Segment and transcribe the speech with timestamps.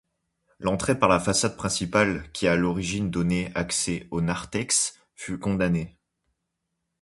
[0.57, 5.95] L'entrée par la façade principale, qui à l'origine donnait accès au narthex, fut condamnée.